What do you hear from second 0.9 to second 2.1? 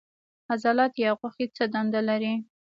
یا غوښې څه دنده